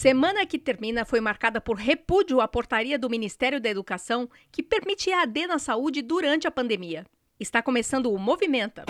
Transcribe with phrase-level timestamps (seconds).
[0.00, 5.12] Semana que termina foi marcada por repúdio à portaria do Ministério da Educação que permite
[5.12, 7.04] AD na saúde durante a pandemia.
[7.40, 8.84] Está começando o Movimenta.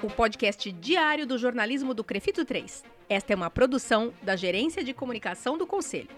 [0.00, 2.84] O podcast diário do jornalismo do Crefito 3.
[3.08, 6.10] Esta é uma produção da Gerência de Comunicação do Conselho.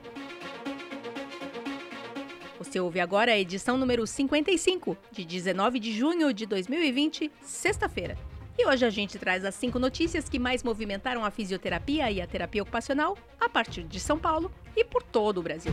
[2.59, 8.19] Você ouve agora a edição número 55, de 19 de junho de 2020, sexta-feira.
[8.59, 12.27] E hoje a gente traz as cinco notícias que mais movimentaram a fisioterapia e a
[12.27, 15.73] terapia ocupacional a partir de São Paulo e por todo o Brasil.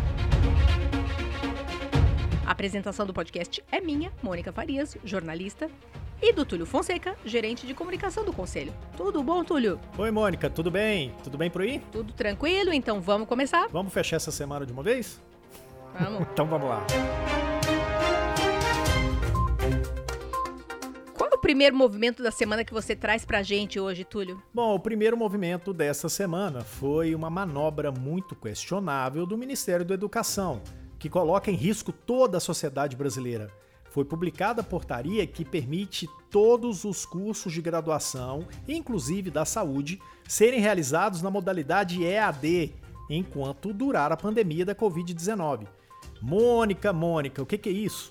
[2.45, 5.69] A apresentação do podcast é minha, Mônica Farias, jornalista,
[6.21, 8.73] e do Túlio Fonseca, gerente de comunicação do Conselho.
[8.95, 9.79] Tudo bom, Túlio?
[9.97, 11.13] Oi, Mônica, tudo bem?
[11.23, 11.81] Tudo bem por aí?
[11.91, 13.67] Tudo tranquilo, então vamos começar?
[13.69, 15.21] Vamos fechar essa semana de uma vez?
[15.99, 16.21] Vamos.
[16.31, 16.85] então vamos lá.
[21.53, 24.41] Primeiro movimento da semana que você traz pra gente hoje, Túlio?
[24.51, 30.63] Bom, o primeiro movimento dessa semana foi uma manobra muito questionável do Ministério da Educação,
[30.97, 33.51] que coloca em risco toda a sociedade brasileira.
[33.91, 40.59] Foi publicada a portaria que permite todos os cursos de graduação, inclusive da saúde, serem
[40.59, 42.73] realizados na modalidade EAD,
[43.07, 45.67] enquanto durar a pandemia da Covid-19.
[46.19, 48.09] Mônica, Mônica, o que, que é isso?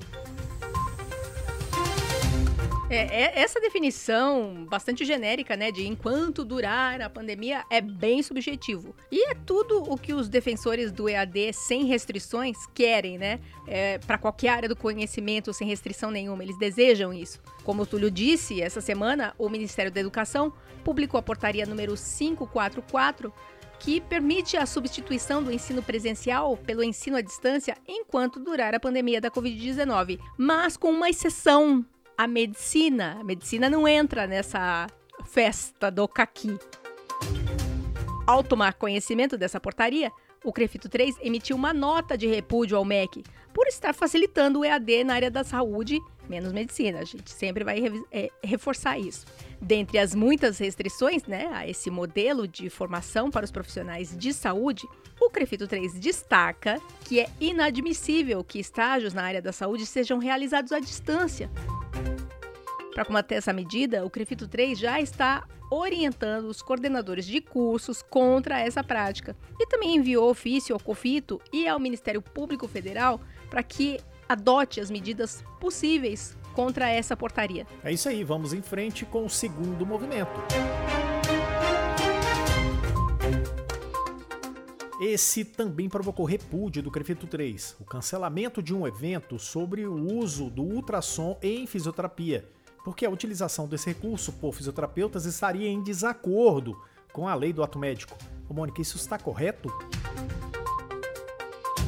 [2.93, 8.95] É, é, essa definição bastante genérica, né, de enquanto durar a pandemia, é bem subjetivo.
[9.11, 13.41] E é tudo o que os defensores do EAD sem restrições querem, né?
[13.67, 17.41] É, para qualquer área do conhecimento sem restrição nenhuma, eles desejam isso.
[17.65, 20.53] Como o Túlio disse, essa semana o Ministério da Educação
[20.85, 23.33] publicou a portaria número 544
[23.79, 29.21] que permite a substituição do ensino presencial pelo ensino à distância enquanto durar a pandemia
[29.21, 31.85] da Covid-19, mas com uma exceção
[32.17, 33.19] a medicina.
[33.21, 34.87] A medicina não entra nessa
[35.25, 36.59] festa do caqui.
[38.27, 40.11] Ao tomar conhecimento dessa portaria,
[40.45, 45.05] o Crefito 3 emitiu uma nota de repúdio ao MEC por estar facilitando o EAD
[45.05, 47.01] na área da saúde, menos medicina.
[47.01, 47.81] A gente sempre vai
[48.11, 49.27] é, reforçar isso.
[49.61, 54.89] Dentre as muitas restrições né, a esse modelo de formação para os profissionais de saúde,
[55.21, 60.73] o Crefito 3 destaca que é inadmissível que estágios na área da saúde sejam realizados
[60.73, 61.51] à distância,
[62.93, 68.61] para combater essa medida, o CREFITO 3 já está orientando os coordenadores de cursos contra
[68.61, 73.99] essa prática e também enviou ofício ao COFITO e ao Ministério Público Federal para que
[74.29, 77.67] adote as medidas possíveis contra essa portaria.
[77.83, 80.39] É isso aí, vamos em frente com o segundo movimento.
[85.01, 90.51] Esse também provocou repúdio do Crefito 3, o cancelamento de um evento sobre o uso
[90.51, 92.45] do ultrassom em fisioterapia
[92.85, 96.81] porque a utilização desse recurso por fisioterapeutas estaria em desacordo
[97.13, 98.17] com a lei do ato médico.
[98.49, 99.69] Ô, Mônica, isso está correto?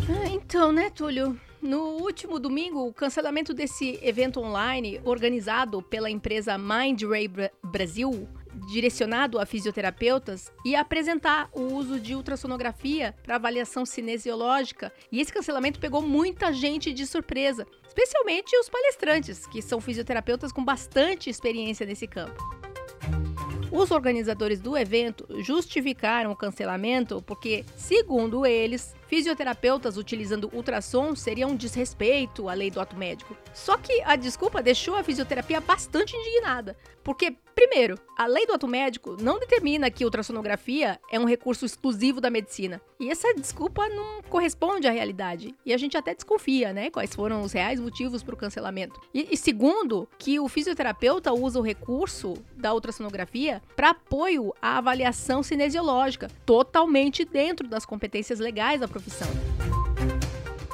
[0.08, 1.38] Ah, então, né, Túlio?
[1.62, 7.30] No último domingo, o cancelamento desse evento online organizado pela empresa MindRay
[7.62, 8.28] Brasil
[8.68, 14.92] direcionado a fisioterapeutas e apresentar o uso de ultrassonografia para avaliação cinesiológica.
[15.10, 20.64] E esse cancelamento pegou muita gente de surpresa, especialmente os palestrantes, que são fisioterapeutas com
[20.64, 22.42] bastante experiência nesse campo.
[23.70, 31.54] Os organizadores do evento justificaram o cancelamento porque, segundo eles, fisioterapeutas utilizando ultrassom seria um
[31.54, 33.36] desrespeito à lei do ato médico.
[33.52, 38.66] Só que a desculpa deixou a fisioterapia bastante indignada, porque Primeiro, a lei do ato
[38.66, 42.80] médico não determina que ultrassonografia é um recurso exclusivo da medicina.
[42.98, 45.54] E essa desculpa não corresponde à realidade.
[45.64, 49.00] E a gente até desconfia, né, quais foram os reais motivos para o cancelamento.
[49.12, 55.42] E, e, segundo, que o fisioterapeuta usa o recurso da ultrassonografia para apoio à avaliação
[55.42, 59.03] cinesiológica, totalmente dentro das competências legais da profissão.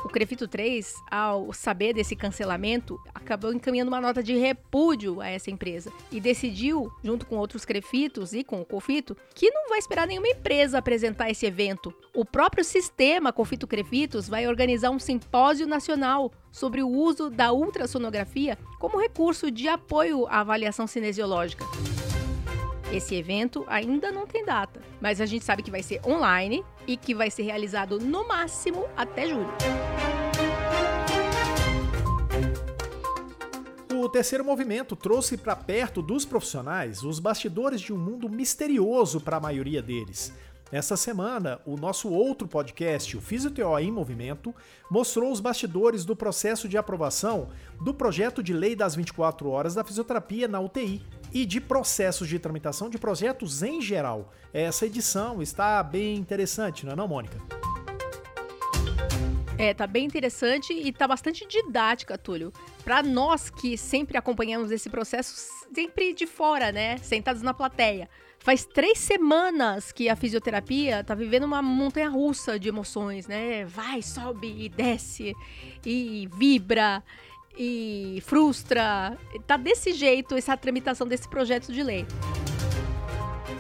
[0.05, 5.53] O Crefito 3, ao saber desse cancelamento, acabou encaminhando uma nota de repúdio a essa
[5.53, 10.09] empresa e decidiu, junto com outros Crefitos e com o Confito, que não vai esperar
[10.09, 11.95] nenhuma empresa apresentar esse evento.
[12.13, 18.59] O próprio sistema Confito Crefitos vai organizar um simpósio nacional sobre o uso da ultrassonografia
[18.81, 21.65] como recurso de apoio à avaliação cinesiológica.
[22.93, 26.97] Esse evento ainda não tem data, mas a gente sabe que vai ser online e
[26.97, 29.49] que vai ser realizado no máximo até julho.
[33.95, 39.37] O terceiro movimento trouxe para perto dos profissionais os bastidores de um mundo misterioso para
[39.37, 40.33] a maioria deles.
[40.73, 44.55] Essa semana, o nosso outro podcast, o Fisioteo em Movimento,
[44.91, 47.51] mostrou os bastidores do processo de aprovação
[47.85, 52.39] do projeto de lei das 24 horas da fisioterapia na UTI, e de processos de
[52.39, 54.33] tramitação de projetos em geral.
[54.53, 57.39] Essa edição está bem interessante, não é não, Mônica?
[59.61, 62.51] É, tá bem interessante e tá bastante didática, Túlio.
[62.83, 65.35] Para nós que sempre acompanhamos esse processo,
[65.75, 66.97] sempre de fora, né?
[66.97, 68.09] Sentados na plateia.
[68.39, 73.67] Faz três semanas que a fisioterapia tá vivendo uma montanha russa de emoções, né?
[73.67, 75.35] Vai, sobe e desce,
[75.85, 77.05] e vibra,
[77.59, 79.19] e frustra.
[79.47, 82.07] Tá desse jeito essa tramitação desse projeto de lei.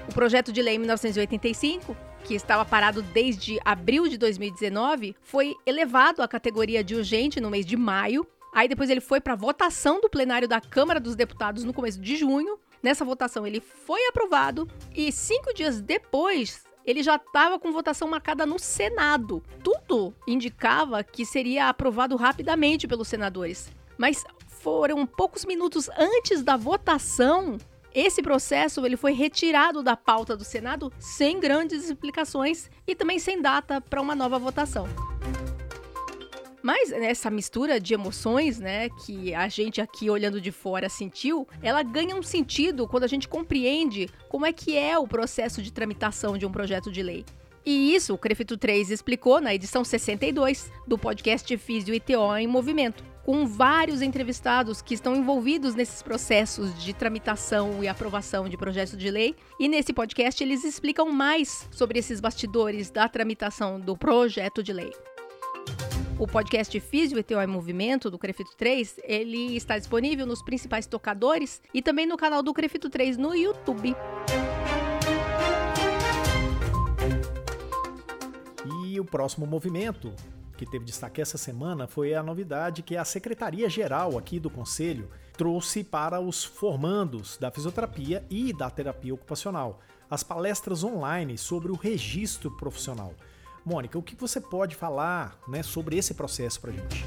[0.08, 6.28] O projeto de lei 1985 que estava parado desde abril de 2019, foi elevado à
[6.28, 8.26] categoria de urgente no mês de maio.
[8.52, 12.16] Aí depois ele foi para votação do plenário da Câmara dos Deputados no começo de
[12.16, 12.58] junho.
[12.82, 18.46] Nessa votação ele foi aprovado e cinco dias depois ele já estava com votação marcada
[18.46, 19.42] no Senado.
[19.62, 23.70] Tudo indicava que seria aprovado rapidamente pelos senadores.
[24.00, 27.58] Mas foram poucos minutos antes da votação
[27.92, 33.42] esse processo ele foi retirado da pauta do Senado sem grandes explicações e também sem
[33.42, 34.86] data para uma nova votação.
[36.62, 41.82] Mas essa mistura de emoções, né, que a gente aqui olhando de fora sentiu, ela
[41.82, 46.38] ganha um sentido quando a gente compreende como é que é o processo de tramitação
[46.38, 47.24] de um projeto de lei.
[47.66, 53.09] E isso o Crefito 3 explicou na edição 62 do podcast Físio ITO em Movimento
[53.24, 59.10] com vários entrevistados que estão envolvidos nesses processos de tramitação e aprovação de projetos de
[59.10, 59.36] lei.
[59.58, 64.92] E nesse podcast eles explicam mais sobre esses bastidores da tramitação do projeto de lei.
[66.18, 71.62] O podcast Físio e Teu Movimento do Crefito 3, ele está disponível nos principais tocadores
[71.72, 73.96] e também no canal do Crefito 3 no YouTube.
[78.86, 80.12] E o próximo movimento
[80.60, 85.82] que teve destaque essa semana foi a novidade que a Secretaria-Geral aqui do Conselho trouxe
[85.82, 89.80] para os formandos da fisioterapia e da terapia ocupacional,
[90.10, 93.14] as palestras online sobre o registro profissional.
[93.64, 97.06] Mônica, o que você pode falar né, sobre esse processo para a gente?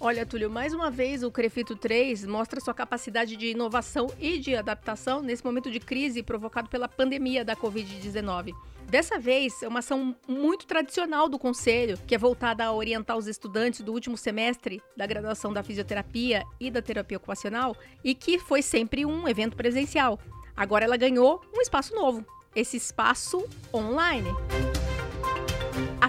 [0.00, 4.56] Olha, Túlio, mais uma vez o Crefito 3 mostra sua capacidade de inovação e de
[4.56, 8.54] adaptação nesse momento de crise provocado pela pandemia da Covid-19.
[8.90, 13.28] Dessa vez, é uma ação muito tradicional do Conselho, que é voltada a orientar os
[13.28, 18.62] estudantes do último semestre da graduação da fisioterapia e da terapia ocupacional, e que foi
[18.62, 20.18] sempre um evento presencial.
[20.56, 24.30] Agora ela ganhou um espaço novo, esse espaço online.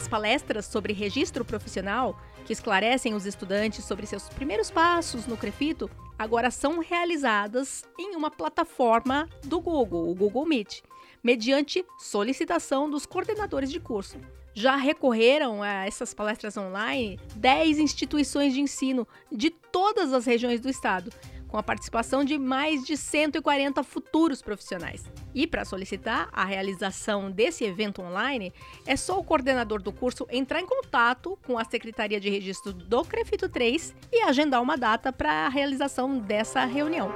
[0.01, 5.87] As palestras sobre registro profissional, que esclarecem os estudantes sobre seus primeiros passos no Crefito,
[6.17, 10.81] agora são realizadas em uma plataforma do Google, o Google Meet
[11.23, 14.17] mediante solicitação dos coordenadores de curso.
[14.55, 20.67] Já recorreram a essas palestras online 10 instituições de ensino de todas as regiões do
[20.67, 21.13] estado,
[21.51, 25.03] com a participação de mais de 140 futuros profissionais.
[25.35, 28.53] E para solicitar a realização desse evento online,
[28.87, 33.03] é só o coordenador do curso entrar em contato com a Secretaria de Registro do
[33.03, 37.11] Crefito 3 e agendar uma data para a realização dessa reunião.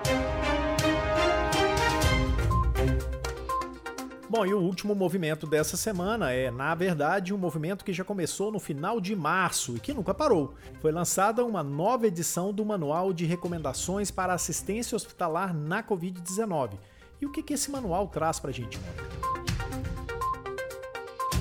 [4.36, 8.52] Bom, e o último movimento dessa semana é, na verdade, um movimento que já começou
[8.52, 10.56] no final de março e que nunca parou.
[10.82, 16.72] Foi lançada uma nova edição do Manual de Recomendações para Assistência Hospitalar na Covid-19.
[17.22, 19.35] E o que, que esse manual traz para a gente, Mônica?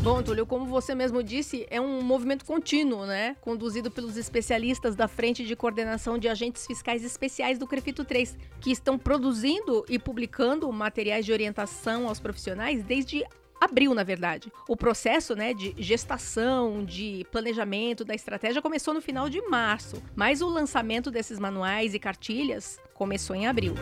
[0.04, 3.36] Bom, Túlio, como você mesmo disse, é um movimento contínuo, né?
[3.40, 8.70] Conduzido pelos especialistas da Frente de Coordenação de Agentes Fiscais Especiais do Crefito 3, que
[8.70, 13.24] estão produzindo e publicando materiais de orientação aos profissionais desde
[13.58, 14.52] abril, na verdade.
[14.68, 20.42] O processo né, de gestação, de planejamento da estratégia começou no final de março, mas
[20.42, 23.74] o lançamento desses manuais e cartilhas começou em abril.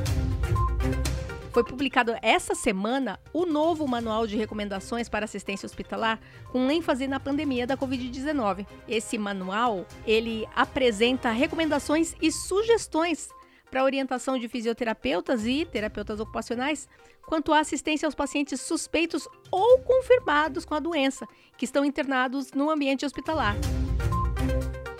[1.53, 6.19] Foi publicado essa semana o novo Manual de Recomendações para Assistência Hospitalar,
[6.51, 8.67] com ênfase na pandemia da Covid-19.
[8.89, 13.29] Esse manual, ele apresenta recomendações e sugestões
[13.71, 16.89] para orientação de fisioterapeutas e terapeutas ocupacionais
[17.27, 21.27] quanto à assistência aos pacientes suspeitos ou confirmados com a doença,
[21.59, 23.57] que estão internados no ambiente hospitalar.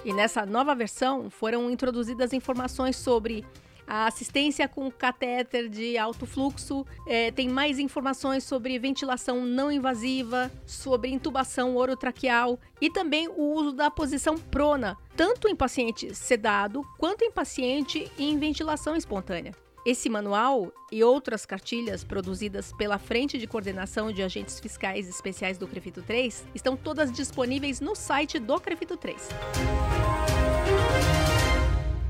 [0.05, 3.43] E nessa nova versão foram introduzidas informações sobre
[3.87, 10.51] a assistência com catéter de alto fluxo, é, tem mais informações sobre ventilação não invasiva,
[10.67, 17.23] sobre intubação orotraqueal e também o uso da posição prona, tanto em paciente sedado quanto
[17.23, 19.53] em paciente em ventilação espontânea.
[19.85, 25.67] Esse manual e outras cartilhas produzidas pela Frente de Coordenação de Agentes Fiscais Especiais do
[25.67, 29.29] Crefito 3 estão todas disponíveis no site do Crefito 3.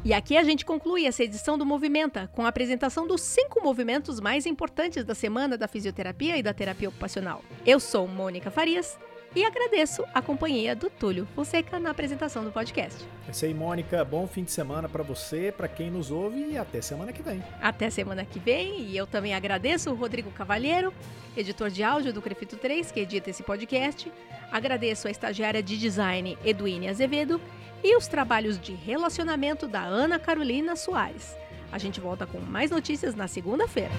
[0.04, 4.18] E aqui a gente conclui essa edição do Movimenta com a apresentação dos cinco movimentos
[4.18, 7.40] mais importantes da semana da fisioterapia e da terapia ocupacional.
[7.64, 8.99] Eu sou Mônica Farias
[9.32, 13.06] e agradeço a companhia do Túlio Fonseca na apresentação do podcast.
[13.28, 14.04] É isso aí, Mônica.
[14.04, 17.40] Bom fim de semana para você, para quem nos ouve e até semana que vem.
[17.61, 20.92] Até semana que vem e eu também agradeço o Rodrigo Cavalheiro,
[21.37, 24.11] editor de áudio do Crefito 3, que edita esse podcast.
[24.50, 27.40] Agradeço a estagiária de design Eduine Azevedo
[27.83, 31.37] e os trabalhos de relacionamento da Ana Carolina Soares.
[31.71, 33.91] A gente volta com mais notícias na segunda-feira.